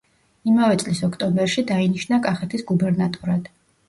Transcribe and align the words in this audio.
იმავე 0.51 0.77
წლის 0.83 1.01
ოქტომბერში 1.07 1.63
დაინიშნა 1.71 2.19
კახეთის 2.23 2.65
გუბერნატორად. 2.73 3.51